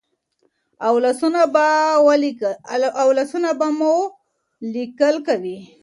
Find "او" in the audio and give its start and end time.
0.87-0.93